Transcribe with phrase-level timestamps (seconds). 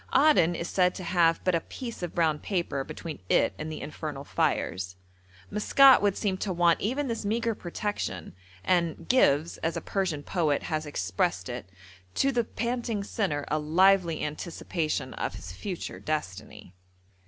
[0.15, 3.81] Aden is said to have but a piece of brown paper between it and the
[3.81, 4.95] infernal fires.
[5.51, 8.33] Maskat would seem to want even this meagre protection,
[8.63, 11.69] and 'gives,' as a Persian poet has expressed it,
[12.15, 16.73] 'to the panting sinner a lively anticipation of his future destiny.'